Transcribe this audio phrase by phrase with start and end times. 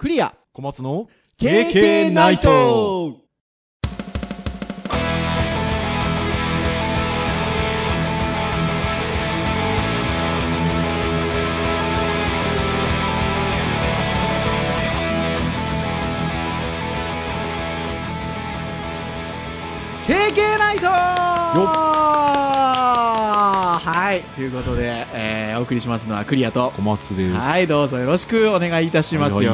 [0.00, 0.34] クリア。
[0.54, 3.18] 小松の KK ナイト
[24.10, 26.72] はいということで、えーお送りしますのはクリアと。
[26.74, 27.34] 小松です。
[27.38, 29.52] はいどうぞよろしくお願いいたしますよ。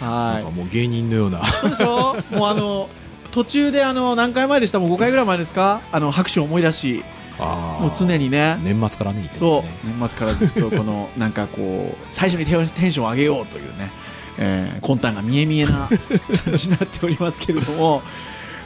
[0.00, 0.52] はい。
[0.52, 1.44] もう芸人のような。
[1.44, 2.16] そうでしょ？
[2.36, 2.88] もうあの
[3.30, 4.80] 途中であの何回前でした？
[4.80, 5.82] もう5回ぐらい前ですか？
[5.92, 7.04] あの拍手を思い出し。
[7.38, 7.80] あー。
[7.80, 8.58] もう常にね。
[8.64, 9.86] 年末からね、言ってそう。
[9.86, 13.92] 年末からずっとこの なんかこう最初にテンテンションを上げようというね、
[14.36, 15.86] えー、魂胆が見え見えな
[16.44, 18.02] 感じになっておりますけれども、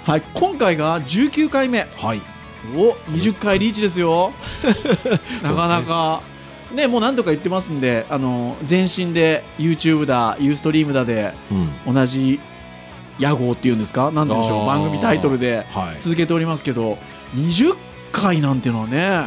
[0.07, 1.87] はい、今回が19回目。
[1.99, 2.23] はい。
[2.75, 4.33] お20回リーチですよ。
[5.43, 6.23] なかなか。
[6.75, 6.87] ね。
[6.87, 11.33] もう何とか言ってますんであの全身で YouTube だユーストリームだで
[11.87, 11.95] うん。
[11.95, 12.41] 同じ
[13.19, 14.11] 屋号っていうんですか？
[14.11, 14.67] なんて言うんでしょう。
[14.67, 15.97] 番組タイトルではい。
[16.01, 16.99] 続けておりますけど
[17.37, 17.77] 20
[18.13, 19.27] 回なんていうのはね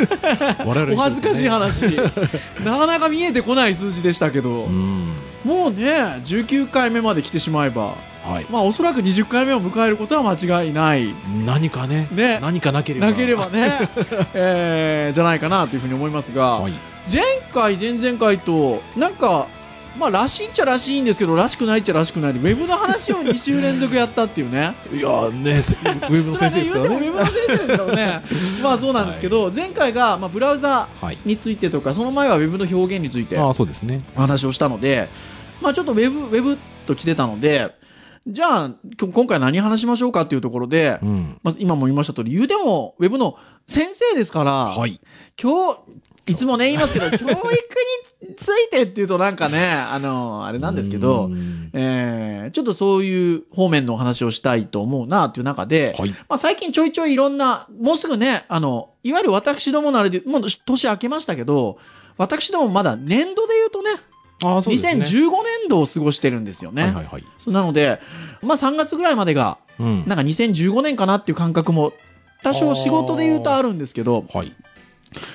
[0.64, 1.82] お恥ずかしい話。
[2.64, 5.12] なかなか見えてこない数字でしたけど、うん。
[5.44, 8.46] もうね19回目まで来てしまえばはい。
[8.50, 12.08] まあおそらく20回目を迎えることは間違いない何かね。
[12.10, 13.06] ね何かなければ。
[13.08, 13.88] なければね、
[14.34, 16.72] えーじゃないかなというふうに思いますが、はい。
[17.12, 19.46] 前回前々回となんか
[19.98, 27.00] まあらしいっちゃらしいんですけどらしくないっちゃらしくないでウェブの話を2週連続やったっていうねいやーね、せウェブの先生ですからね。
[27.00, 28.22] ねウェブの先生ですからね
[28.62, 31.18] まあそうなんですけど、前回が、まあ、ブラウザはい。
[31.24, 34.00] についてとかその前はウェブの表現についてああ、そうですね。
[34.16, 35.08] お話をしたので、
[35.60, 37.70] まあ、ちょっとウェブウェブと来てたので
[38.26, 41.38] じゃあ今回何話しましょうかっていうところで、うん。
[41.42, 43.36] まず今も言いました通り言うてもウェブの
[43.66, 45.00] 先生ですから、はい。
[45.40, 45.74] 今
[46.26, 56.10] 日いつもね言いますけど 教育についてっていうとなんかねあのあれなんですけどう、んえーちょっとそういう方面のお話をしたいと思うなっていう中で、はい。
[56.28, 61.78] まあ、最近ちょいちょいいろんな、もうすぐね、あの、いわゆる私どものあれで、もう年明けましたけど、
[62.16, 63.90] 私どもまだ年度で言うとね、
[64.44, 65.02] ああ、そうですね。
[65.02, 66.84] 2015年度を過ごしてるんですよね。
[66.84, 67.24] はいはいはい。
[67.48, 68.00] なので、
[68.42, 70.04] まあ3月ぐらいまでが、うん。
[70.06, 71.92] なんか2015年かなっていう感覚も、
[72.42, 74.52] 多少仕事で言うとあるんですけど、はい。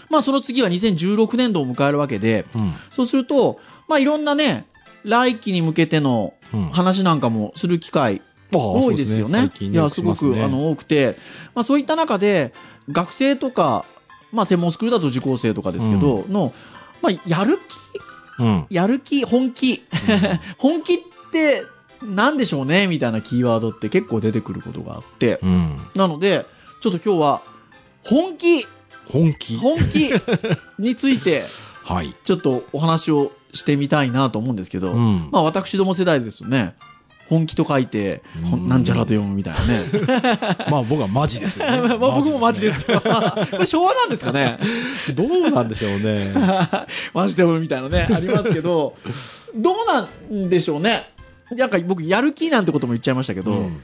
[0.09, 2.73] まあその次は2016年度を迎えるわけで、うん。
[2.91, 4.65] そうすると、まあいろんなね、
[5.03, 6.69] 来期に向けてのうん。
[6.69, 8.21] 話なんかもする機会
[8.51, 9.39] 多いですよね。
[9.39, 11.17] 最近いや、すごく、ねあの、多くて、
[11.53, 12.53] まあそういった中で、
[12.91, 13.85] 学生とか、
[14.31, 16.53] まあ専門スクールだと受講生とかですけど、の、
[17.01, 17.61] まあやる気、
[18.39, 18.65] うん。
[18.69, 19.83] やる気、本気。
[20.57, 20.97] 本気っ
[21.31, 21.63] て
[22.03, 22.87] 何でしょうね？
[22.87, 25.77] みたいなキーワードって結構出てくることがあって、うん。
[25.95, 26.45] なので、
[26.81, 27.41] ちょっと今日は、
[28.03, 28.65] 本気、
[29.07, 29.57] 本気？
[29.57, 30.09] 本気
[30.79, 31.41] について、
[31.83, 32.15] はい。
[32.23, 35.29] ちょっとお話をしてみたいなと思うんですけど、うん。
[35.31, 36.75] まあ私ども世代ですとね、
[37.29, 38.23] 本気と書いて、
[38.67, 39.79] なんちゃらと読むみたいなね。
[40.69, 41.77] まあ僕はマジですよね。
[41.87, 42.99] まあ僕もマジですよ。
[42.99, 44.57] これ昭和なんですかね
[45.13, 46.33] どうなんでしょうね。
[47.13, 48.95] マジで読むみたいなね、ありますけど、
[49.55, 51.11] どうなんでしょうね。
[51.51, 53.81] なんか僕、やる気なんてことも言っちゃいましたけど、うん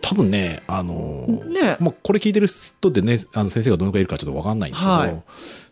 [0.00, 5.22] 多分ね、あのーねまあ、これ聞いてる人でね、あの先生がどのくらいいるかちょっとわかんないんですけど、はい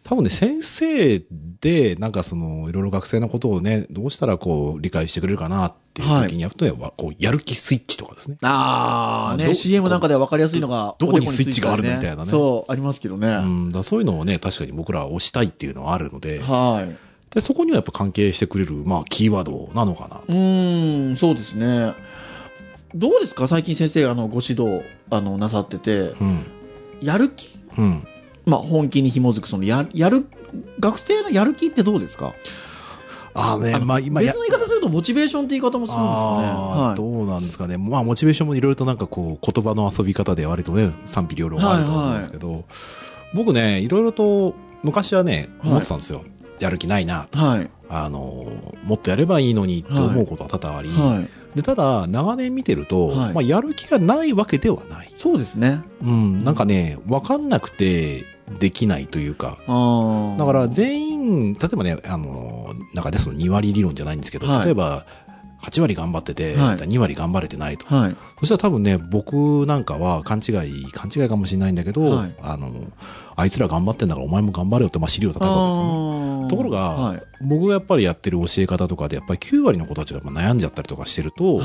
[0.05, 1.23] 多分ね、先生
[1.61, 8.37] で、なんかその、いろいろ学生のことをね、どうしたらこう、理解してくれるかなっていう時にやるとね、わこう、やる気スイッチとかですね。
[8.43, 13.29] あーね、ど CM なんかでは分かりやすいのが、どどこにスイッチがあるみたいなねそう、ありますけどね。
[13.29, 16.97] うん、だそういうのをね、確かに僕らは押したいっていうのはあるので、はい。
[17.33, 20.21] でそこにはやっぱ関係してくれる、まあ、キーワードなのかな。
[20.29, 21.95] うーん、そうですね。
[22.95, 23.47] どうですか？
[23.49, 26.47] 最近先生、あの、ご指導、あの、なさってて、うん。
[27.01, 27.57] やる気？
[27.79, 28.07] うん。
[28.45, 30.27] まあ、本気に紐づく、その、や、やる、
[30.81, 32.35] 学生のやる気ってどうですか？
[33.35, 36.87] ああね、あのまあ今や別の言い方すると、モチベーションって言い方もするんですかね。
[36.89, 36.97] はい。
[36.97, 37.79] どうなんですかね。
[37.79, 42.65] まあ、モチベーションもいろいろとなんかこう、言葉の遊び方で割とね、賛否両論あると思うんですけど、
[43.33, 46.25] 僕ね、いろいろと昔はね、はい思ってたんですよ。
[46.61, 47.39] やる気ないなと。
[47.39, 47.71] はい。
[47.89, 51.29] あのー、もっとやればいいのにって思うことは多々あり、はい。
[51.55, 55.13] で、ただ、長年見てると、はいまあ、やる気がないわけではない。
[55.17, 55.83] そうですね。
[56.03, 58.25] うん、なんかね、わかんなくて
[58.59, 60.37] できないというか、ああ。
[60.39, 65.05] だから全員、例えばね、あの、なんかね、その2割理論じゃないんですけど、はい例えば、
[65.63, 67.87] 8割頑張ってて、はい2割頑張れてないと。
[67.87, 68.17] はい。
[68.41, 72.73] そしたら多分ね、僕なんかは勘違い、勘違いかもしれないんだけど、はいあの、
[73.37, 76.22] あいつら頑張ってんだからお前も頑張れよって、まあ、尻を叩くわけですよね。
[76.49, 77.23] ところが、はい。
[77.41, 81.65] 僕がやっぱりやってる教え方とかで、やっぱり9割の子たちがまあ悩んじゃったりとかしてると、はい。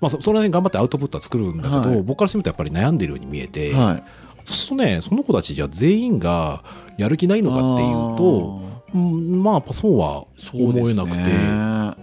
[0.00, 4.02] まあそ、それなりに頑張ってアウトプットは作るんだけど、はい僕からしてみるとやっぱり悩んでるように見えて、はい。
[4.44, 6.62] そうするとね、その子たちじゃ全員が
[6.98, 8.62] やる気ないのかっていうと、
[8.94, 11.96] うんまあ、そうは思えなくて、だか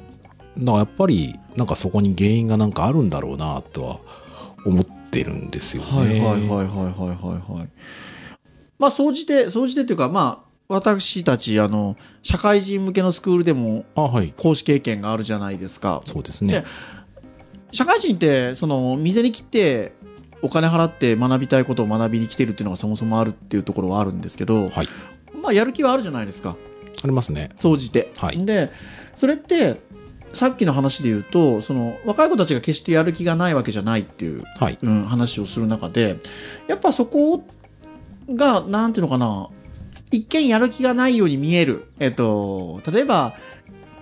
[0.58, 4.00] らやっぱり、なんかそこに原因がなんかあるんだろうなとは
[4.66, 5.90] 思ってるんですよね。
[5.90, 7.70] はいはいはいはいはいはいはい。
[8.80, 13.86] まあ、総じて、総じてというか、まあ、私たち、あの、社会人向けのスクールでも。
[14.38, 16.02] 講師経験があるじゃないですか。
[16.06, 16.64] そうですね。
[17.72, 19.94] 社会人って、その、店に来て、
[20.42, 24.88] お金払って学びたいことを学びに来てるっていうのがそもそもあるっていうところはあるんですけど、はい。
[25.42, 26.56] まあ、やる気はあるじゃないですか。
[27.04, 27.52] ありますね。
[27.58, 28.12] 総じて。
[28.18, 28.72] はいで、
[29.14, 29.82] それって、
[30.34, 34.78] さっきの話で言うと、その、若い子たちが決してやる気がないわけじゃないっていうはい。
[34.82, 36.18] うん、話をする中で
[36.68, 37.44] やっぱそこ
[38.30, 39.50] がなんていうのかな
[40.12, 43.34] 一見やる気がないように見える、えっと、例えば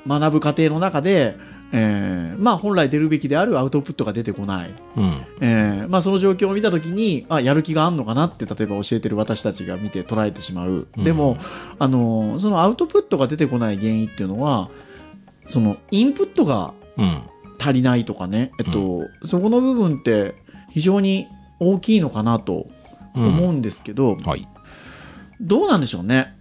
[0.07, 1.37] 学ぶ過程の中で、
[1.71, 5.25] えーまあ本来出るべきであるアウトプットが出てこない、うん。
[5.41, 11.03] えーまあ、その状況を見た時にあやる気があんのかなって例えば教えてる私たちが見て捉えてしまう、うん。
[11.03, 11.37] でも
[11.77, 14.69] あのそのアウトプットが出てこない原因っていうのは
[15.45, 17.21] そのインプットがうん。
[17.61, 20.33] 足りないとかね、えっと、そこの部分って
[20.71, 21.27] 非常に
[21.59, 22.67] 大きいのかなと
[23.13, 24.47] 思うんですけど、はい。
[25.41, 26.35] どうなんでしょうね。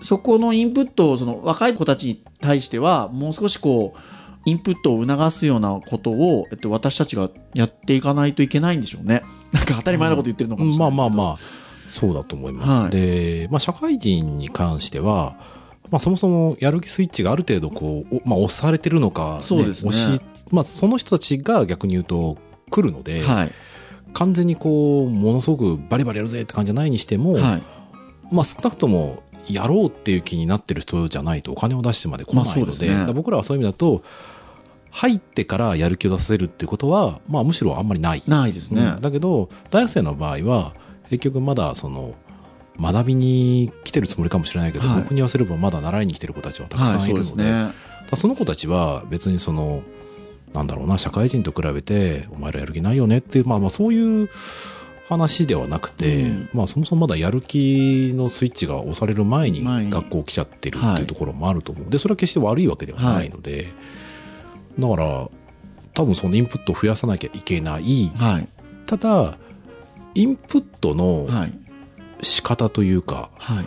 [0.00, 3.98] そこのインプットをその若い子たちに対してはもう少しこう
[4.44, 9.22] インプットを促すようなことを、えっと、私たちがやっていかないといけないんでしょうね。
[9.52, 11.04] なんか当たり前のこと言ってるのかもしれまないあ。
[11.04, 11.36] あまあまあ、
[11.88, 12.78] そうだと思います。
[12.82, 15.36] はいで、まあ社会人に関しては、
[15.90, 20.20] まあそもそもやる気スイッチがある程度こう、おまあ押されてるのか、そうですね押し、
[20.52, 22.38] まあその人たちが逆に言うと
[22.70, 23.52] 来るので、はい。
[24.12, 27.62] 完全にこう、ものすごくバリバリやるぜって感じじゃないにしても、はい。
[28.30, 34.02] まあ少なくともやろうっていう気になってる人じゃないとお金を出してまで来ないので,、ね僕らはそういう意味だと
[34.90, 38.82] 入ってからやる気を出せるっていうことは、まあ、むしろあんまりない、ないですね。
[38.82, 40.72] うんだけど大学生の場合は
[41.10, 42.14] 結局まだその
[42.80, 47.72] 学びに来てるつもりかもしれないけど、はい僕に言わせればまだ習いに来てる子たちはたくはい、さんいるので,、そうですね。
[48.14, 49.82] その子たちは別にその
[50.54, 54.30] なんだろうな社会人と比べてお前らやる気ないよねっていう、まあ、まあそういう
[55.08, 56.48] 話ではなくて、うん。
[56.52, 60.92] まあそもそもまだやる気のスイッチが押される前に学校来ちゃってるはい。
[60.94, 63.66] っていうところもあると思う、でそれは決して悪いわけではないので、
[64.78, 65.28] だから
[65.94, 68.10] 多分そのインプットを増やさなきゃいけない。
[68.16, 68.48] はい。
[68.86, 69.38] ただ
[70.14, 71.52] インプットのはい。
[72.22, 73.66] 仕方というか、はい。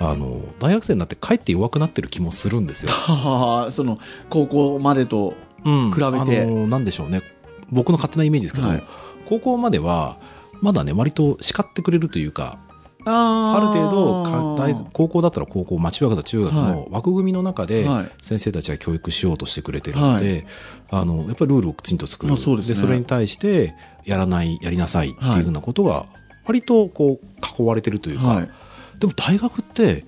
[0.00, 2.92] あの大学生になってかえって弱くなってる気もするんですよ。
[2.92, 3.98] は はその、
[4.30, 5.34] 高校までと、
[5.64, 5.90] うん。
[5.90, 6.42] 比べて。
[6.42, 7.22] あのなんでしょうね。
[7.70, 8.82] 僕の勝手なイメージですけど、はい。
[9.26, 10.18] 高校までは
[10.60, 12.58] まだね割と叱ってくれるというか
[13.04, 18.10] あある程度か大は高校だったら高校、まあ、中学だったら中学はの枠組みの中ではい。
[18.20, 20.46] 先生たちが教育しようとしてくれてるので、
[20.90, 22.74] あのやっぱりルールをきちんと作る、まあそうですね。
[22.74, 23.74] それに対して
[24.04, 26.06] やらないやりなさいっていうふうなことが
[26.44, 28.50] 割とこう囲われてるというか、はい。
[28.98, 30.04] でも大学って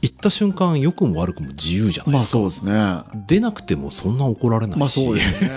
[0.00, 2.72] 行った瞬間良くも悪くも自由じゃないまあですか、そうですね。
[2.72, 5.50] ま出なくてもそんな怒られないし、あそうですね。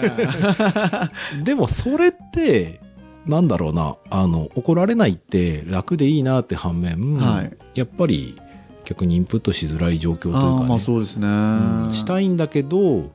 [1.43, 2.81] でもそれって
[3.25, 8.35] なんだろうなあの怒られないって楽でいいなって反面、はいやっぱり
[8.83, 11.27] 逆にインプットしづらい状況というあか、ねーまあそうですね。
[11.27, 13.11] うんしたいんだけど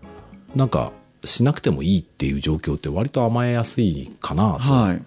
[0.54, 0.92] なんか
[1.24, 5.02] しなくてもいいっていう状況って割と甘えやすいかなと、はい。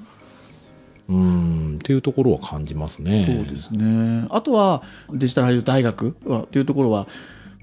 [1.09, 3.25] うんっていうところは感じますね。
[3.25, 4.27] そうですね。
[4.29, 7.07] あとは、デジタル俳優大学はっていうところは、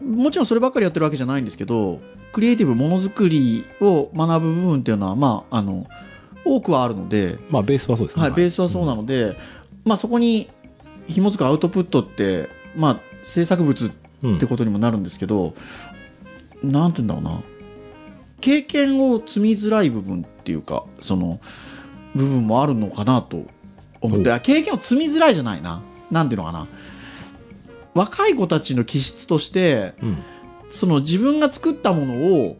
[0.03, 2.01] もちろんそればっかりやってるわけじゃないんですけど、
[2.33, 5.87] クリエイティブものづくりを学ぶ部分っていうのは、まあ、あの、
[6.47, 8.23] 多くはあるので、まあベースはそうですね。
[8.23, 9.37] はい、ベースはそうなので、
[9.85, 10.49] まあそこに
[11.09, 15.55] 紐づくアウトプットって、まあ制作物うんってことにもなるんですけど、
[16.63, 17.43] なんて言うんだろうな。
[18.41, 21.41] 経験を積みづらい部分っていうか、その、
[22.15, 23.45] 部分もあるのかなと
[24.01, 25.83] 思って、経験を積みづらいじゃないな。
[26.11, 26.67] なんていうのかな。
[27.95, 30.23] 若い子たちの気質として、うん
[30.69, 32.57] その自分が作ったものを、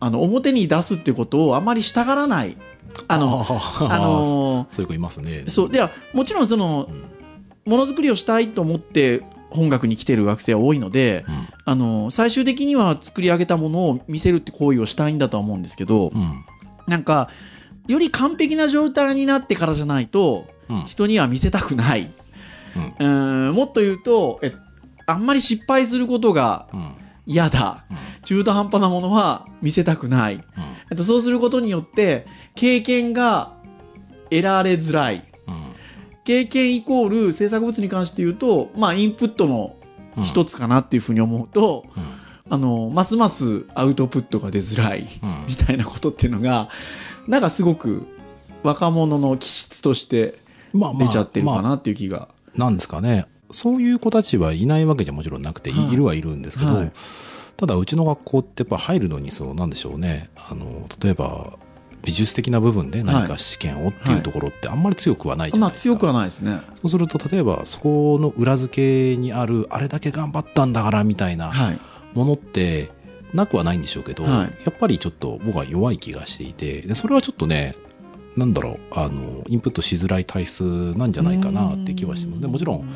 [0.00, 2.56] あの、表に出すっていうことをあまりしたがらない。
[3.08, 5.44] あの、ああのそういう子いますね。
[5.46, 5.70] そう。
[5.70, 7.04] では、もちろんそのう、ん
[7.64, 11.48] ものづくりをしたいと思って本学に来てる学生は多いので、うん。
[11.64, 16.44] あの、最終的には作り上げたものを見せるって行為をしたいんだとは思うんですけど、うん。
[16.88, 17.30] なんか、
[17.86, 20.80] より完璧な状態になってからじゃないと、うん。
[20.86, 22.10] 人には見せたくない。
[23.00, 23.48] うん。
[23.48, 23.54] うん。
[23.54, 24.52] もっと言うと、え、
[25.06, 27.84] あんまり失敗することがうん嫌だ。
[27.90, 30.34] うん中途半端なものは見せたくない。
[30.90, 32.24] うんと、そうすることによって、
[32.54, 33.54] 経験が
[34.30, 35.24] 得られづらい。
[35.48, 35.62] うん
[36.24, 39.74] 経験イコール制作物に関して言うと、まあ、インプットの
[40.22, 42.02] 一つかなっていうふうに思うと、うん
[42.48, 46.68] あの、ますますアウトプットが出づらい、うんみたいなことっていうのが、
[47.26, 48.06] なんかすごく
[48.62, 50.38] 若者の気質として
[50.72, 52.28] まあまあ出ちゃってるかまあなっていう気が。
[52.56, 53.26] なんですかね。
[53.52, 55.92] そういう子たちはいないわけじゃもちろんなくて、いはい。
[55.92, 56.92] いるはいるんですけど、はい。
[57.56, 60.30] ただうちの学校ってやっぱ入るのにそうなんでしょうね。
[60.36, 61.58] あの例えば
[62.02, 66.60] 美術的な部分で何か試験をっていうところってあんまり強くはないじゃないですか、まあ強くはないですね。
[66.76, 71.78] そうすると例えばそこの裏付けにあるあれだけ頑張ったんだからみたいなはい。
[72.14, 72.90] ものって
[73.32, 74.30] なくはないんでしょうけど、はい。
[74.32, 77.76] やっぱりちょっと僕は弱い気がしていてでそれはちょっとね
[78.36, 82.42] なんだろうあのインプットしづらい体質なんじゃないかなって気はしてます。
[82.42, 82.92] ねもちろん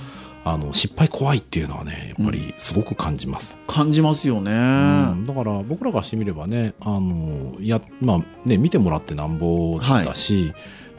[0.48, 4.52] あの失敗怖いっていうのはねやっぱりすごく感じます、感じますよね。
[4.52, 4.54] う
[5.16, 5.26] ん。
[5.26, 10.54] だから僕らがしてみればねあのや、まあね、見てもらってなんぼだし、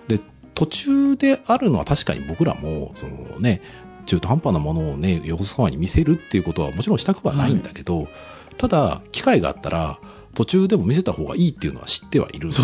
[0.10, 0.20] で
[0.54, 3.62] 途中であるのは確かに僕らもそのね
[4.06, 8.10] 中途半端なものをね横須賀に見せるっていうことはもちろんしたくはないんだけど、
[8.58, 9.98] ただ機会があったら
[10.38, 12.60] 途中でも見せた方がいいっていうのは知ってはいるので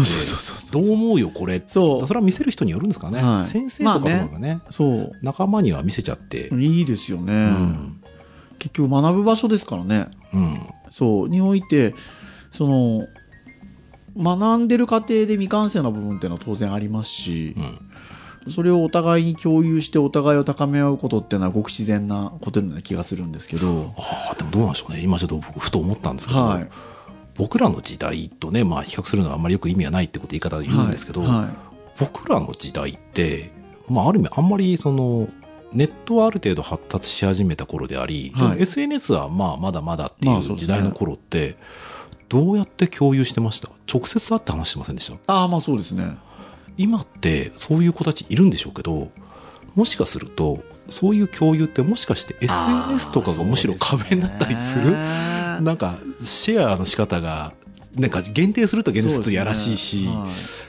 [0.71, 2.07] どう思うよこれそう。
[2.07, 3.37] それは見せる人によるんですかね、はい。
[3.37, 5.11] 先生とかとかがね,、そう。
[5.23, 7.33] 仲間には見せちゃって、いいですよね。
[7.33, 8.01] うん。
[8.59, 10.11] 結局学ぶ場所ですからね。
[10.35, 10.59] うん。
[10.91, 11.29] そう。
[11.29, 11.95] において、
[12.51, 13.07] その、
[14.15, 17.55] 学んでる過程で未完成な部分っていうのは当然ありますし
[18.45, 18.51] う、ん。
[18.51, 24.99] それをお互いに共有してお互いを高め合うことっていうのはごく自然なことのような気がするんですけど、ああでもどうなんでしょうね。
[25.01, 26.69] 今ちょっと僕ふと思ったんですけど、はい。
[27.35, 31.49] 僕らの時代とね、まあ、比較するのはあんまりよく意味はないってこと言い方で言うんですけど、はいはい。
[31.99, 33.51] 僕らの時代って、
[33.89, 35.27] まあ、ある意味あんまりその
[35.71, 38.61] ネットはある程度発達し始めた頃であり、はい。
[38.61, 41.55] SNS はまあまだまだっていう時代の頃って、
[42.29, 43.69] どうやって共有してました？
[43.91, 45.33] 直接会って話してませんでした？
[45.33, 46.17] ああ、まあそうですね。
[46.77, 49.11] 今ってそういう子たちいるんでしょうけど
[49.75, 54.91] もしかするとそういう共有ってもしかして SNS とかがむしろ壁になったりする？
[54.91, 57.53] ななんかシェアの仕方が
[57.95, 60.09] なんか限定すると限定するとやらしいし、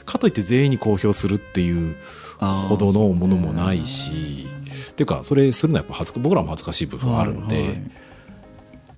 [0.05, 1.97] かといって全員に公表するっていう
[2.69, 4.47] ほどのものもないし、
[4.91, 7.75] っていうかそれするのはやっぱ恥ずか僕らも恥ずかしい部分はあるんで、はいはい。
[7.75, 7.91] だか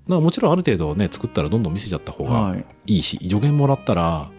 [0.07, 2.65] らもちろんある程度ね作ったらどんどん見せちゃった方がはい。
[2.85, 4.29] いいし、助言もらったら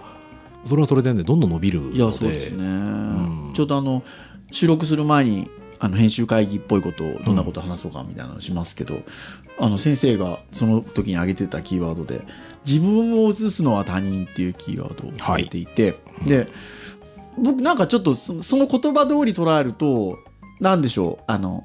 [0.65, 1.97] それはそれでねどんどん伸びるので。
[1.97, 2.65] いや、そうですね。
[2.67, 3.53] ん。
[3.55, 4.03] ちょうどあの、
[4.51, 9.03] 収録する前に、あの、編集会議っぽいことを、どんなことを話そうかみたいなのしますけど、
[9.61, 12.23] あの、先生がその時に挙げてたキーワードで、
[12.67, 16.49] 自分を映すのは他人っていうキーワードを挙げていて、で、
[17.37, 20.19] 僕なんかちょっとそその言葉通り捉えると、
[20.61, 21.65] なんでしょう、あの、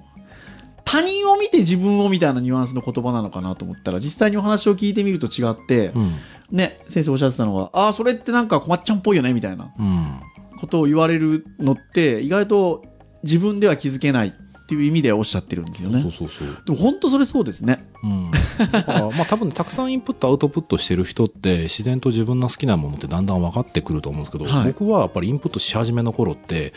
[0.85, 6.11] 他人を見て自分をみたいなニュアンスの言葉なのかなと思ったら、実際にお話を聞いてみると違って、うん。
[6.51, 9.71] ね、先生おっしゃってたのが、ああ、それってなんか困っちゃんっぽいよね、みたいな。
[9.79, 10.19] うん
[10.63, 12.85] ことを言われるのって、意外と
[13.21, 16.01] 自分では気づけないっていう意味でおっしゃってるんですよね。
[16.01, 17.85] そうそうそうでも本当それそうですね。
[18.01, 18.31] うん、
[18.71, 26.71] だからまあ多分たくさんインプットアウトプットしてる人って自然と自分の好きなものってだんだん分かってくると思うんですけど、はい僕はやっぱりインプットし始めの頃って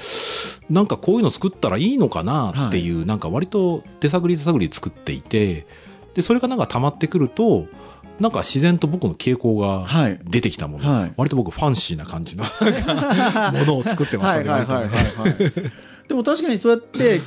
[0.69, 5.69] なんかこういうの作ったらいいのかなっていう、なんか割と手探り手探り作っていて
[6.15, 7.69] でそれがなんか溜まってくると
[8.21, 10.19] なんか自然と僕の傾向がはい。
[10.25, 11.13] 出てきたもの、はい。
[11.17, 12.45] 割と僕ファンシーな感じの
[13.53, 14.67] ものを作ってましたね。
[16.09, 17.21] でも確かにそうやって、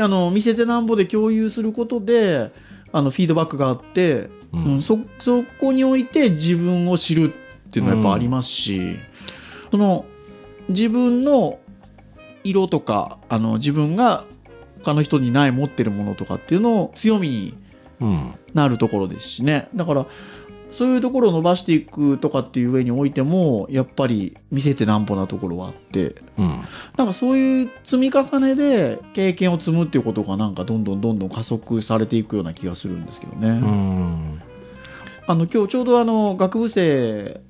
[0.00, 2.50] あの、見せてなんぼで共有することで、
[2.92, 4.64] あの、フィードバックがあって、うん。
[4.64, 8.98] うんそ、そこにおいて自分を知るっていうのはやっぱありますし、
[9.70, 10.04] その、
[10.68, 11.58] 自分の
[12.42, 14.24] 色とか、あの、自分が
[14.82, 17.63] 他の人にない持ってるものとかっていうのを強みにうん
[18.54, 19.68] なるところですしね。
[19.74, 20.06] だから、
[20.74, 26.60] そういうところを伸ばしていくとかっていう上においても、やっぱり見せてなんぼなところはあって、うん。
[26.96, 33.50] なんかそういう積み重ねで経験を積むっていうことがなんかどんどんどんどん加速されていくような気がするんですけどね。
[33.50, 34.42] うん。
[35.28, 37.40] あの、今日ちょうどあの、学部生、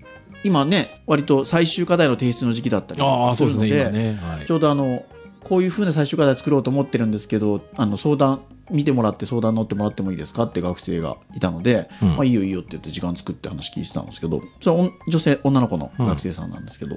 [0.44, 4.46] 今ね、割と最終課題の提出の時期だったりああするので、そうですね今ね、はい。
[4.46, 5.06] ちょうどあの、
[5.40, 12.08] こういうふうな最終課題作ろうと思ってるんですけど、あの、相談、見てもらって相談乗ってもらってもいいですかって学生がいたので、うん。
[12.16, 16.96] まあいいよいいよって言って時間作って話聞いてたんですけど、それ女性、女の子の学生さんなんですけど、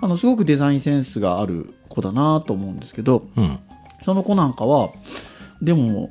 [0.00, 3.58] あの、すごくデザインセンスがある子だなと思うんですけど、うん。
[4.04, 4.90] その子なんかは、
[5.62, 6.10] でも、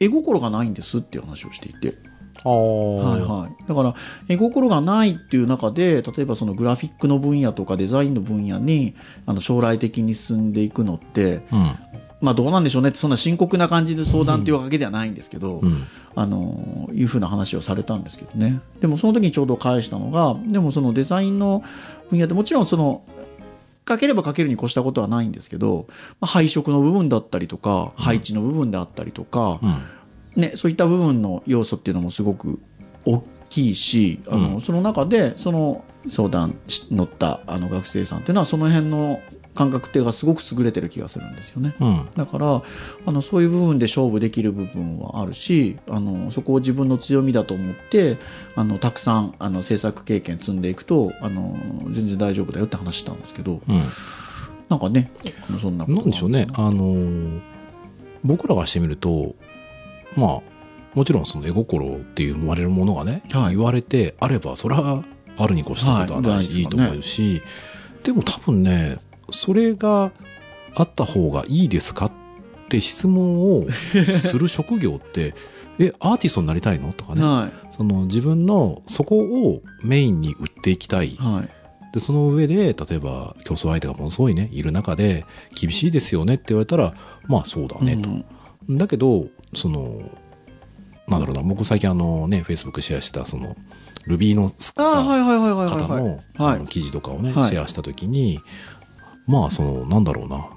[0.00, 1.96] 絵心がないんですっていう話をしていて、
[2.44, 3.68] はいはい。
[3.68, 3.94] だから、
[4.28, 11.76] 絵心がないっていう中で、例えばそのグラフィックの分野とかデザインの分野に、あの、将来的に進んでいくのって、うん
[12.24, 15.84] まあどうなんでしょうねって、そんな深刻な感じで相談っていうわけではないんですけど、うん。
[16.16, 18.60] あの、いうふうな話をされたんですけどね。
[18.80, 21.62] でもその時にちょうど返したのが、でもそのデザインの
[22.10, 23.02] 分野でもちろんその、
[23.84, 25.86] かければかけるに越したことはないんですけど、
[26.20, 29.66] まあ、配色の部分だったりとか、配置の部分であったりとか、う
[30.38, 30.40] ん。
[30.42, 32.58] ね、そういった部分の要素っていうのもすごく
[33.04, 34.60] 大きいし、あのうん。
[34.60, 39.20] その中でその相談し乗ったあの学生さんっていうのはその辺の
[39.54, 41.74] 感覚ってすごく優れてる気がするんですよね。
[41.80, 42.08] うん。
[42.16, 42.62] だから
[43.06, 48.18] あのそういう部分で勝負できる部分はあるしあのそこを自分の強みだと思って
[48.56, 51.56] あのたくさんあの制作経験積んでいくとあの
[51.90, 53.82] 全然大丈夫だよって話したんですけどうん。
[54.68, 55.10] なんかね
[55.60, 56.46] そんなことなんでしょうね。
[56.54, 57.54] あのー
[58.24, 59.36] 僕らがしてみると、
[60.16, 60.40] まあ、
[60.94, 65.04] もちろんその絵心っていう生まれるものがね、はい言われてあれば、それは
[65.36, 67.42] あるに越したことはないはいし、いいと思うし、
[68.02, 68.98] でも多分ね、
[69.30, 70.12] それが
[70.74, 72.12] あった方がいいですかっ
[72.68, 75.34] て質問をする職業って、
[75.78, 76.92] え、アーティストになりたいの？
[76.92, 81.16] とかね、はその自分のそこをメインに売っていきたいい。
[81.16, 81.48] はい。
[81.92, 86.94] で、その上で、例えば競争相手がものすごいね、いる中で、厳しいですよねって言われたら、
[87.26, 88.08] まあそうだねと。
[88.08, 88.24] うん
[88.70, 90.00] だけど、その、
[91.06, 93.56] なんだろうな、僕最近あのね、Facebook シェアした、その、
[94.06, 95.76] Ruby の作あっーはいはいはいはいた。
[96.42, 98.40] 方の記事とかをね、はいシェアしたときに、
[99.26, 100.48] まあその、なんだろうな、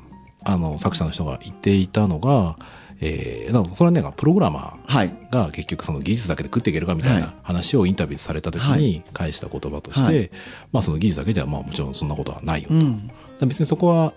[0.43, 2.57] あの、作者の人が言っていたのが、
[2.99, 5.13] えー、だからそれはね、プログラマー、はい。
[5.29, 10.31] が結局その技術だけで食っていけるかみたいはない話をインタビューされた時はに返した言葉として、はい
[10.71, 12.75] まあその技術だけではまあもちろんそんなことはないよと。
[12.75, 13.09] うん。
[13.41, 14.13] 別にそこは、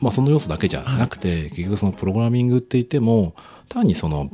[0.00, 3.34] まあその要素だけじゃなくて、結局そのプログラミングって言っても、
[3.68, 4.30] 単にその、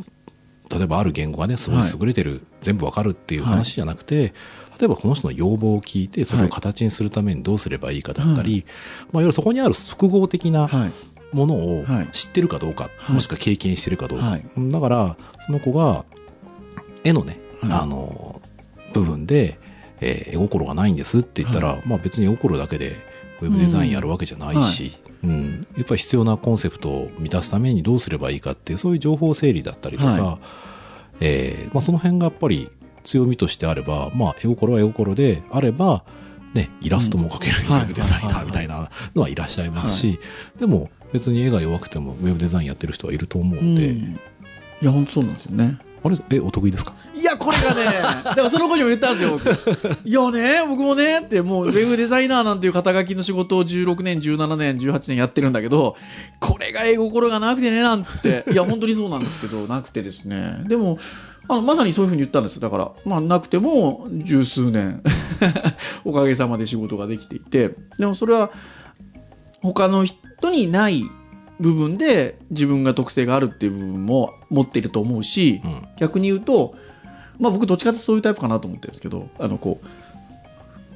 [0.71, 4.33] 例えばある言語がね、すごい優れてる、全部わかるっていう話じゃなくて、
[4.79, 8.65] 例えばこの人の要望を聞いて、それを形にするためにどうすればいいかだったり、
[9.13, 10.93] まあいわゆるそこにある複合的なはい。
[11.33, 12.09] ものをはい。
[12.13, 13.15] 知ってるかどうか、はい。
[13.15, 14.45] もしくは経験してるかどうか、はい。
[14.57, 15.17] だから
[15.47, 16.05] その子が
[17.03, 17.73] 絵のね、はい。
[17.73, 18.41] あの
[18.93, 19.59] 部分で、
[20.01, 22.97] えー絵心がないんですって言ったら、まあ別に絵心だけで
[23.41, 25.67] ウェブデザインやるわけじゃないし、うん。
[25.77, 30.39] やっぱり必要なコンセプトを満たすためにどうすればいいかっていうそういう情報整理だったりとか、は
[31.21, 32.71] えーまあ、その辺がやっぱり
[33.05, 36.05] 強みとしてあれば、まあ、絵心は絵心であれば、
[36.55, 37.83] ね、イラストも描けるウはい。
[37.83, 39.35] ェブデザイナーみたいなのはい。
[39.35, 40.19] らっしゃいますし、
[40.59, 43.67] でも別に絵が弱くてもウェブデザインやってる人はいると思ううん。
[43.73, 44.17] んで、い
[44.83, 45.79] や、本当そうなんですよね。
[46.05, 46.93] あれ、え、お得意ですか？
[47.15, 47.85] いや、これがね、
[48.25, 49.49] だからその子にも言ったんですよ、僕。
[50.07, 55.97] いやね、僕もね、って、もう、ウェブデザイナーなんていう肩書きの仕事を16年、17年、18年やってるんだけど、
[56.41, 58.45] これが絵心がなくてね、なんつって。
[58.53, 60.63] いや、本当にそうなんですけど、なくてですね。
[60.69, 60.99] でも、
[61.49, 62.61] あの、まさにそういうふうに言ったんです。
[62.61, 65.03] だから、まあ、なくても、十数年、
[66.05, 68.51] おかげさまで仕事ができていて、でもそれは、
[69.63, 70.17] 他の人
[70.51, 71.05] にない
[71.65, 75.83] 部分で自分が特性があるっていう部分も持っていると思うし、うん。
[75.97, 76.75] 逆に言うと、
[77.39, 79.87] まあ僕どっちかってそういうタイプかなと思ってるんですけど、あのこう、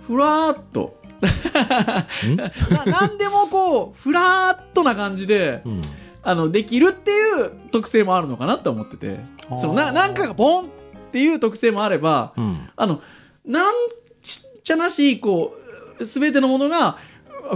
[0.04, 0.98] ふらーっと、
[2.86, 5.82] ななんでもこう、ふらーっとな感じで、うん。
[6.22, 9.20] あの、できるっていう特性もあるのかなと思ってて、
[9.56, 10.68] そのな、なんかがポンっ
[11.10, 12.68] ていう特性もあれば、うん。
[12.76, 13.00] あの、
[13.46, 13.74] なん
[14.22, 15.56] ちっちゃなし、こ
[15.98, 16.98] う、すべてのものが、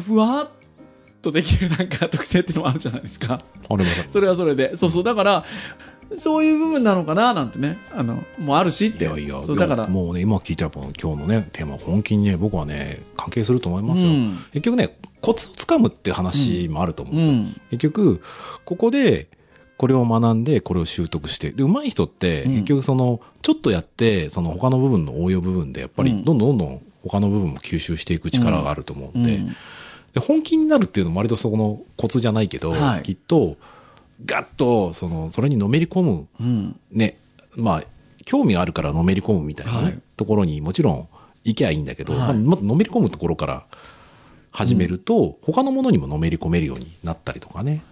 [0.01, 0.49] ふわーっ
[1.23, 3.39] とできるなんか特性っていうのもあるじゃないですか。
[4.09, 4.77] それはそれで。
[4.77, 5.05] そうそう。
[5.05, 5.45] だから、
[6.19, 7.79] そういう部分なのかななんてね。
[7.95, 9.05] あの、もうあるしって。
[9.05, 9.87] いやいや、だから。
[9.87, 14.11] もうね、今聞いたら今日のね、テーマ、本気にね、僕はね、関係すると思いますよ。
[14.11, 17.33] うん結局ね、コツをつかむって話もあると思うんですよ。
[17.33, 17.47] うん。
[17.71, 18.23] 結局、
[18.65, 19.29] ここで、
[19.79, 21.51] これを学んで、これを習得して。
[21.51, 29.57] で、上手い人って、うん結局その、ちょっとやって、その他の部分の応用部分で、やっぱり、うんどんどんどんどん他の部分も吸収していく力があると思うんで、うん
[30.15, 33.57] で本気になるっていうのも割とそこのコツじゃないけど、はいきっと、
[34.25, 36.77] ガッと、その、それにのめり込む、うん。
[36.91, 37.19] ね、
[37.57, 37.83] まあ、
[38.25, 41.09] 興味があるからのめり込むみたいなね、はいところにもちろん
[41.43, 43.65] 行けばいいんだけど、はいまあ、のめり込むところから
[44.53, 47.83] 始めると、他のものにものめり込めるようになったりとかね、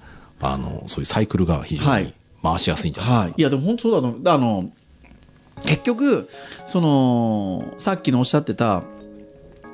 [0.40, 3.10] あの、そういうサイクルが非常にはい回しやすいんじゃない？
[3.10, 3.20] かな。
[3.22, 3.34] はい。
[3.36, 4.32] いや、でも本当そうだと。
[4.32, 4.70] あの、
[5.66, 6.28] 結局、
[6.66, 8.84] その、さっきのおっしゃってた、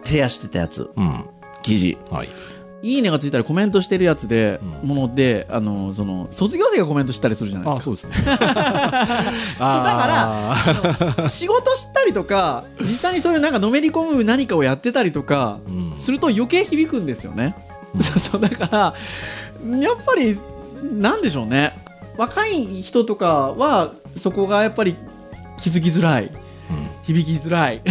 [0.04, 1.24] シェアしてたやつ、うん。
[1.66, 1.98] 記事。
[2.10, 2.28] はい。
[2.82, 7.96] いいねがついたりコメントしてるやつで、うんもので、あの、その、卒業生がコメントしたりするじゃないあですか。
[7.96, 8.36] そうですね。
[9.58, 17.56] ら仕事したりとか、実際にそういうなんかのめり込む何かをやってたりとか、うんすると余計響くんですよね。
[17.94, 18.94] うんそう そう、だから、
[19.78, 20.38] やっぱり、
[20.82, 21.76] なんでしょうね。
[22.18, 24.94] 若い人とかは、そこがやっぱり
[25.58, 26.24] 気づきづらい。
[26.24, 27.82] うん響きづらい。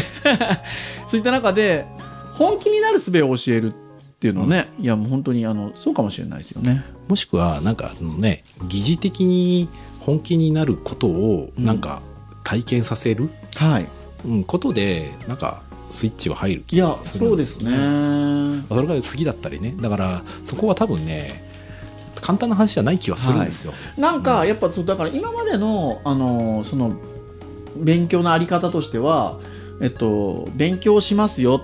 [1.08, 1.86] そういった中で、
[2.38, 6.84] 本気になる術を教えるっていうのはね、いやもう本当にあの、そうかもしれないですよね。
[7.08, 9.70] もしくは、なんかね、疑似的に
[10.00, 12.02] 本気になることを、なんか
[12.44, 13.90] 体験させる、はい。
[14.26, 18.58] うん、ことで、なんかスイッチが入るいや気が、するそうですんですよね。
[18.58, 18.66] ね。
[18.70, 19.76] それが好きだったりね。
[19.80, 21.44] だから、そこは多分ね、
[22.22, 23.74] 簡単な話じゃない気はするんですよ。
[23.98, 26.94] なんか、やっぱそう、だから今までの、あの、その、
[27.78, 29.40] 勉強のあり方としては、
[29.82, 31.62] えっと、勉強しますよ。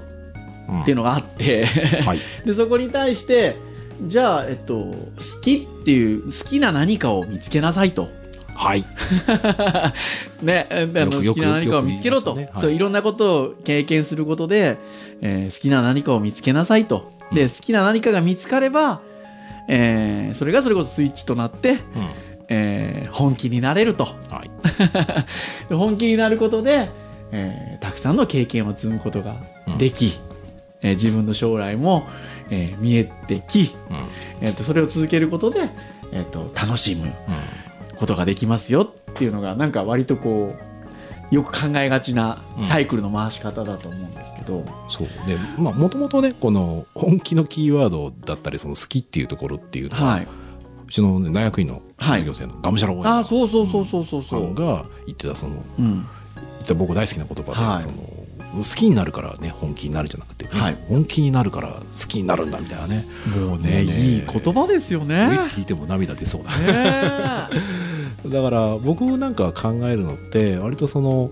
[0.82, 1.66] っていうのがあって、
[2.06, 2.20] はい。
[2.46, 3.58] でそこに対して
[4.06, 4.96] じゃあ、えっと、好
[5.42, 8.10] きっていう好きな何かを見つけなさいと。
[8.56, 8.86] はい。
[10.42, 14.78] ね、あの好きな何かを見つけろと、ねはいそういろんなことを経験することで、
[15.22, 19.02] えー好きな何かを見つけなさいとで好きな何かが見つかれば、
[19.68, 21.80] えーそれがそれこそスイッチとなって、うん。
[22.50, 24.52] えー本気になれるとはい。
[25.70, 26.90] で本気になることで、
[27.32, 29.36] えーたくさんの経験を積むことが
[29.78, 30.20] でき、
[30.82, 32.08] えー自分の将来も、
[32.50, 34.48] えー見えてき、うん。
[34.48, 35.70] えーとそれを続けることで、
[36.12, 37.14] えーと楽しむうん。
[37.98, 45.08] ことができますよっていうのがなんか割とこうよく考えがちなサイクルの回し方だと思うんですけど、そう。
[45.28, 50.28] で、まあ、もともとね、この本気のキーワードだったり、その好きっていうところっていうのは、はい、
[50.88, 52.20] うちの、ね、大学院のはい。
[52.20, 56.04] 授業生のガムシャラ応援ああそうそうそうそうそうが言ってた、その、うん、言
[56.64, 57.82] った僕大好きな言葉で、はい。
[57.82, 57.94] その、
[58.56, 60.78] 好きになるからね、本気になるじゃなくて、はい。
[60.90, 63.06] 本気になるから好きになるんだみたいなね。
[63.36, 63.84] もうねね。
[63.84, 65.36] いい言葉ですよね。
[65.36, 66.58] いつ聞いても涙出そうだ。
[66.58, 67.50] ね
[68.28, 71.32] だから僕なんか考えるのって割とその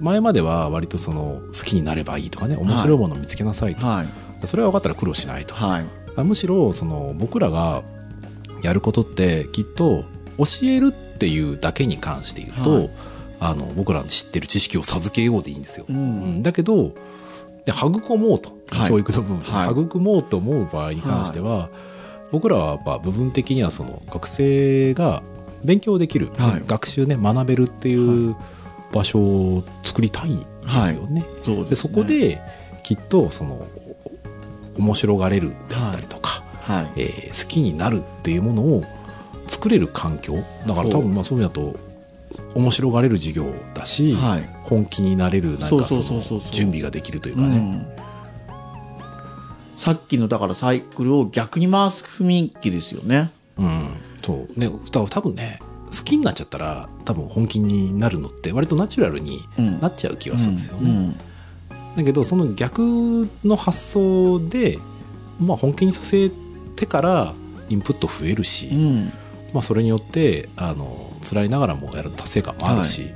[0.00, 4.46] 前までは割とその好きになればいいとかね面白いものを見つけなさいと、はい。
[4.46, 5.84] それは分かったら苦労しないと、はい。
[6.24, 7.82] むしろその僕らが
[8.62, 10.04] やることってきっと
[10.38, 12.90] 教えるっていうだけに関して言うと、はい
[13.40, 16.38] あの僕らの知ってる知識を授けようでいいんですよ、ううん。
[16.38, 16.92] んだけど
[17.64, 18.88] で育もうと、はい。
[18.88, 19.40] 教育の部分。
[19.42, 19.70] で、はい。
[19.70, 21.68] 育もうと思う場合に関しては、
[22.32, 25.22] 僕らはやっぱ部分的にはその学生が
[25.62, 26.62] 勉強できる、はい。
[26.66, 28.36] 学習ね学べるっていう
[28.92, 30.44] 場所を作りたいで
[30.82, 31.26] すよね。
[31.44, 31.70] そうですね。
[31.70, 32.40] でそこで
[32.82, 33.66] きっとその
[34.78, 36.92] 面白がれるであったりとか、はい。
[36.96, 38.84] えー好きになるっていうものを
[39.46, 40.36] 作れる環境。
[40.66, 41.78] だから多分まあそういう意味だと
[42.54, 44.48] 面白がれる授業だし、はい。
[44.64, 47.56] 本気になれるなんかその準備ができるといううかね。
[47.58, 47.88] ん、
[49.76, 53.30] さっきのだからサイクルを逆に回す雰囲気ですよね。
[53.56, 54.60] うん、そう。
[54.60, 59.80] ね多分多分ね好きになっちゃったら多分本気になるのって割とナチュラルにうん。
[59.80, 60.90] なっちゃう気がするんですよね。
[60.90, 61.16] うん。
[61.96, 64.78] だけどその逆の発想で、
[65.40, 66.30] まあ、本気にさせ
[66.76, 67.34] てから
[67.68, 69.12] インプット増えるし、うん
[69.52, 73.10] まあ、それによってあの辛いながらもやる達成感もあるし、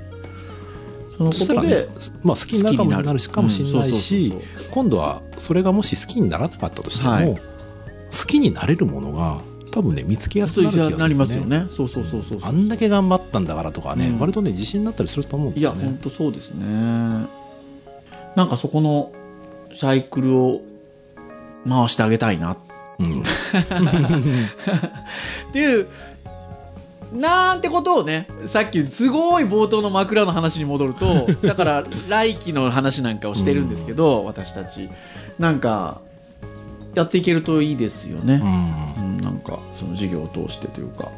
[1.17, 1.89] そのこそしたらねとで、
[2.23, 3.19] まあ、好きになるかもなる。
[3.19, 4.35] しかもしれないし
[4.71, 7.35] 今度はそれがもし好きにならなかったとしても、はい。
[7.35, 7.41] 好
[8.27, 9.41] きになれるものが
[9.71, 11.59] 多分ね見つけやすくそうなる気がすすよね。
[11.59, 11.67] ますよね。
[11.69, 14.21] そうそうそうそうあんだけ頑張ったんだからとかね、うん。
[14.21, 15.85] 割とね自信になったりすると思うんでいやすよね。
[15.89, 16.65] 本当そうですね。
[18.37, 19.13] なんかそこの
[19.75, 20.63] サイクルを
[21.69, 22.57] 回してあげたいな。
[22.99, 23.23] うん。
[23.23, 23.25] っ
[25.53, 25.87] ていう
[27.13, 34.91] なんてことをねさっきすごい冒頭の枕の話に戻ると だから来期の話なんかをしてるんですけど、私たち。
[35.39, 36.01] なんか
[36.95, 39.05] やっていけるといいですよね、うん。
[39.05, 41.09] うん、なんかその授業を通してというか。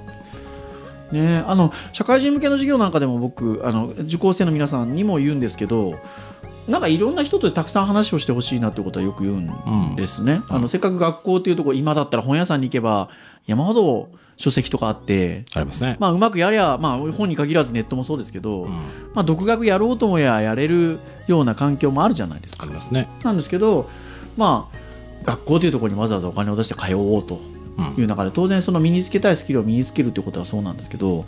[1.13, 6.01] ね、あの社会人向けの授業なんかでも僕あの受講生の皆さんにも言うんですけど
[6.69, 9.37] なんかいろんな人とたくさん話をしてほしいなということはよく言う
[9.93, 13.11] んですね、あのせっかく学校っていうところ今だったら本屋さんに行けば
[13.47, 15.97] 山ほど書籍とかあって、ありますね。
[16.01, 18.71] まあ、うまくやりゃ、まあ、本に限らずネットもそうですけど、うん。
[19.15, 20.99] まあ、独学やろうともややれる
[21.29, 22.65] ような環境もあるじゃないですか。
[22.65, 23.09] ありますね。
[23.23, 23.89] なんですけど
[24.37, 24.77] まあ
[25.25, 27.41] 学校というところにわざわざお金を出して通おうと
[27.79, 31.25] うんいう中で当然その身につけたいスキルを身につけるということはそうなんですけど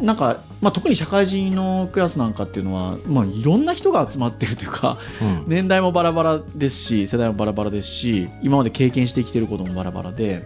[0.00, 5.44] なんか、まあ、特に社会人のクラスなんかっていうのは、まあ、いろんな人が集まってるというかうん。
[5.46, 10.44] 年代もバラバラですし世代もバラバラですし今まで経験してきてることもバラバラで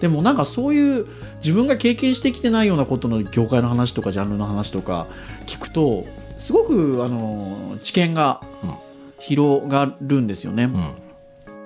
[0.00, 5.06] でもなんかそういう自分が経験してきてないようなことの業界の話とかジャンルの話とか
[5.46, 6.06] 聞くと
[6.38, 8.70] すごくあの知見がうん。
[9.20, 10.64] 広がるんですよね。
[10.64, 11.09] うん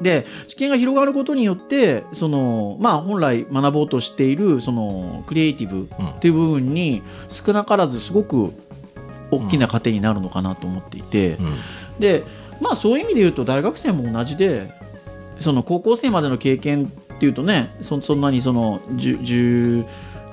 [0.00, 6.08] で知見が広がることによってその、まあ、本来学ぼうとしているそのクリエイティブうん。
[6.10, 8.52] っていう部分に少なからずすごく
[9.30, 11.54] 大きな糧になるのかなと思っていて、うん。
[11.98, 12.24] で
[12.60, 14.70] まあそういう意味で言うと大学生も同じで
[15.38, 19.84] その高校生までの経験っていうとねそそんなにその10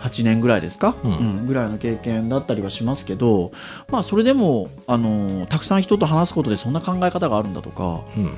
[0.02, 1.12] 18年ぐらいですか、うん。
[1.12, 3.52] うんぐらいの経験だったりはしますけど、
[3.90, 8.38] まあ、それでもあのたくさん人と話すことでそんな考え方があるんだとかうん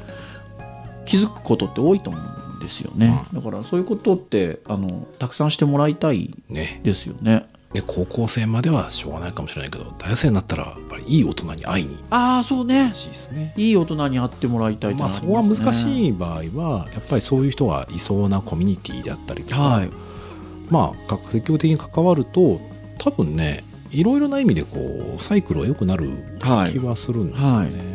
[1.13, 7.45] 気づくことって多いと思うんですよね、だからそういうことってあのたくさんしてもらいたいねですよね。
[7.73, 7.84] ね。
[7.86, 13.54] 高校生まではしょうがないかもしれないけど大学生になったらやっぱりいい大人に会いにああそうね欲しいですね。
[13.58, 19.89] いい大人に会ってもらいたいとまあそこは難しい場合はやっぱりそういう人がいそうなコミュニティであったりとか、はい。
[20.69, 22.62] まあ積極的に関わると
[22.97, 27.89] 多分ねいろいろな意味でこうサイクルは良くなるはい気はするんですよね。
[27.89, 27.92] い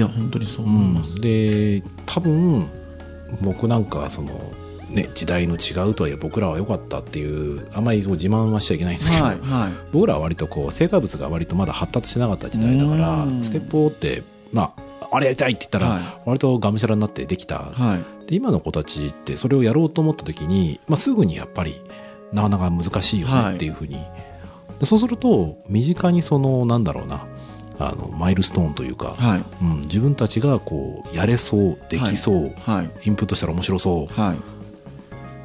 [0.00, 2.66] や本当にそう思います、で多分
[3.40, 4.52] 僕なんかその
[4.90, 9.72] ね時代の違うとはいえ僕らは良かったっていうあまりそう自慢はしちゃいけないんですけど、はいはい。
[9.92, 13.44] 僕らは割とこう成果物が割とまだ発達してなかった時代だからうん。
[13.44, 18.28] ステップを追ってまああれやりたいって言ったら、は割とがむしゃらになってできた、はい。
[18.28, 21.74] で今の子たちってそれをやろうと思った時に、まあ、すぐにやっぱり
[22.32, 23.96] なかなか難しいよはいねっていうふうに、
[24.78, 27.26] でそうすると身近にそのなんだろうな
[27.88, 29.44] あのマイルストーンというか、はい。
[29.62, 33.08] うん、自分たちがこうやれそうできそう、はい。
[33.08, 34.36] インプットしたら面白そう、はい。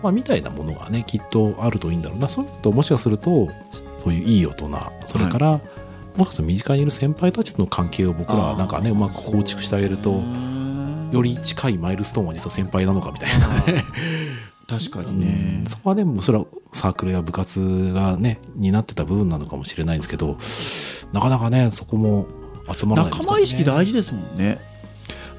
[0.03, 2.29] まあ、みたいなものがねきっとあるといいんだろうな。
[2.29, 3.49] そういうともしかすると
[3.97, 4.69] そういういい大人
[5.05, 5.61] それから、
[6.15, 10.21] もしかしたら身近にいる先輩たちとの関係を僕らはなんかねうまく構築してあげると
[11.11, 13.83] より近いマイルストーンは実は先輩なのかみたいなね。
[14.67, 15.63] 確かにね。
[15.65, 20.37] そこはね、もうそれはサークルや部活がね、担ってた部分なのかもしれないんですけど、
[21.13, 22.27] なかなかね、そこも
[22.73, 23.91] 集まらない仲間意識大事。
[23.91, 24.59] 事ですもんね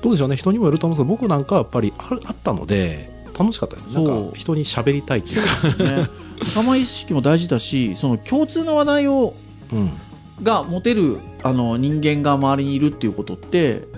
[0.03, 3.87] どうでしょうね、人にもよると思うんですけど、僕なんかはやっぱりああったので、楽しかったです。
[3.87, 5.85] なんか人に喋りたいっていうか。
[5.85, 9.35] ね仲間意識も大事だしその共通の話題を
[9.73, 9.91] うん。
[10.43, 13.89] が持てるあの人間が周りにいるっていうことって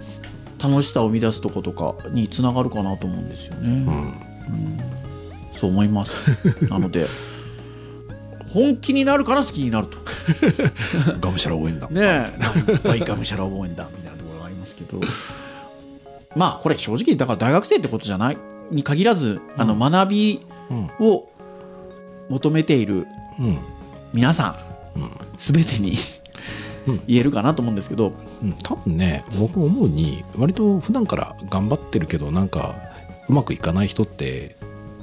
[0.59, 3.75] 楽しさを生み出すとことかにつながるかなと思うんですよね、うん。
[3.75, 5.00] うん
[5.57, 6.15] そう思います。
[6.69, 7.07] なので
[8.53, 9.99] 本気になるから好きになると。
[11.21, 11.89] がむしゃら応援だ。
[11.89, 12.89] ねえ。
[12.89, 15.01] バイカムシャラ応援だみたいなところがありますけど。
[16.37, 18.39] まあこれ正直だから大学生ってことじゃない。
[18.71, 20.91] に限らずあの学びうん。
[21.01, 21.29] を
[22.29, 23.07] 求めている
[23.39, 23.59] うん。
[24.13, 24.57] 皆さ
[24.97, 25.11] んうん。
[25.39, 25.97] 全てに
[26.89, 27.03] うん。
[27.07, 28.13] 言えるかなと思うんですけど。
[28.43, 32.75] うん、多分ね僕思うに割と普段から頑張ってるけどなんか
[33.29, 34.57] うまくいかない人って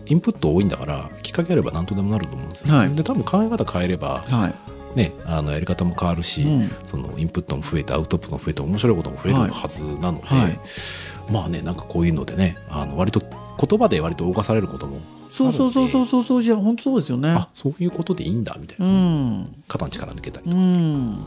[0.10, 2.96] インプット多いんだからきっかけあれば何とでもなると思うんですよ、はい。
[2.96, 4.98] で多分考え方変えれば、はい。
[4.98, 6.72] ね、あのやり方も変わるし、うん。
[6.86, 10.60] そのインプットも増えてアウトプットも増えて面白いことも増えるはずなので、はい。
[11.32, 16.44] まあねなんかこういうのでねあの割と言葉で割と動かされることもそうそうそうそうそうそう。
[16.44, 17.30] じゃあ本当そうですよね。
[17.30, 19.46] あそういうことでいいんだみたいうな、ん。
[19.68, 21.12] 肩の力抜けたりうとかする、ん。
[21.14, 21.20] ま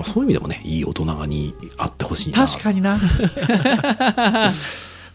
[0.00, 2.46] あ、そういう意味でもねいい大人にあってほしいな。
[2.46, 3.00] 確かにな。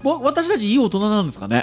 [0.03, 1.62] 私たちいい大人なんですかね？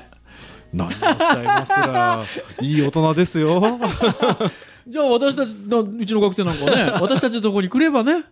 [0.72, 2.24] 何をおっしゃいますら
[2.60, 3.60] いい大人ですよ。
[4.86, 8.24] じゃあ私たちのうちの学生なんかはね 私たちのところに来ればね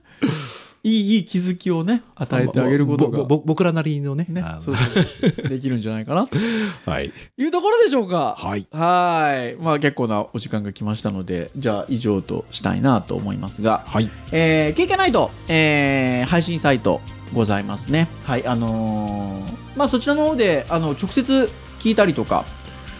[0.82, 4.26] いいいい気づきをね与えてあげることがぼぼ僕らなりのね。
[4.28, 6.38] ねそうそうできるんじゃないかなと。
[6.90, 7.12] はい。
[7.36, 8.36] いうところでしょうか。
[8.38, 8.66] はい。
[8.72, 9.62] はい。
[9.62, 13.84] まあ結構なお時間が来ましたのでじゃあ以上としたいなと思いますが。
[13.86, 14.08] はい。
[14.32, 17.00] えー、KK ナイト、えー配信サイト
[17.32, 18.08] ございますね。
[18.24, 22.44] はい、あのーまあそちらの方で、あの、直接聞いたりとか、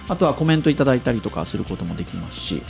[0.09, 2.63] あとはコメントいただいたりとかすることもできますし、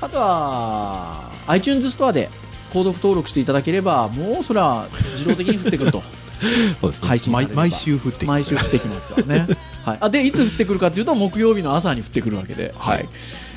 [0.00, 2.28] あとは、iTunes ストアで
[2.72, 6.02] 購読登録していただければ、もうそれは自動的に降ってくると。
[6.80, 7.08] そうですね。
[7.08, 8.54] 配信毎毎週降ってきます。
[8.54, 9.46] 毎週降ってきますからね。
[9.84, 13.08] はい、あでいつ降ってくるかというと木曜日の朝に降ってくるわけで、はい。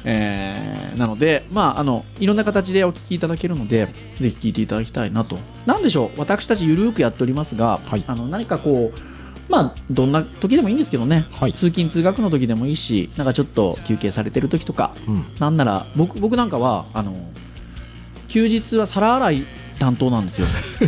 [0.04, 3.88] えーなので、まあ、あのいろんな形でお聞きいただけるので
[4.20, 5.38] ぜひ聞いていただきたいなと。
[5.66, 6.20] なんでしょう。
[6.20, 8.04] 私たちゆるーくやっておりますが、はい。
[8.08, 9.17] あの何かこう
[9.50, 11.54] まあ、どんな時でもいいんですけどね、はい。
[11.54, 14.92] 通勤・通学の時でもいいしなんかちょっと休憩されてる時とか。
[15.08, 15.26] うん。
[15.40, 17.16] なんなら僕僕なんかはあの
[18.28, 19.44] 休日は皿洗い
[19.80, 20.48] 担当なんですよ。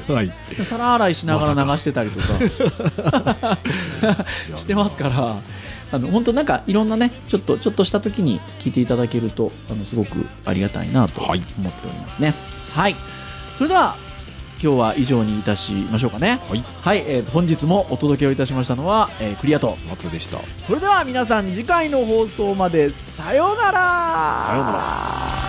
[0.13, 0.31] はい。
[0.63, 3.57] 皿洗いしながら流してたりとか。
[4.55, 5.35] してますから。
[5.91, 11.39] あの本当なんかいろんなねちょっとちょっとした時に聞いていただけるとあのすごくありがたいなと思はい。
[11.39, 12.35] っておりますね。
[12.73, 12.95] はい、
[13.57, 13.95] それでは
[14.61, 16.39] 今日は以上にいたしましょうかね。
[16.49, 16.63] はい。
[16.81, 19.77] はい、えー本日もお届けをいたしましたのは、えークリアと。
[19.89, 20.39] 松でした。
[20.61, 23.79] それでは皆さん次回の放送までさようなら。
[24.45, 25.48] さようなら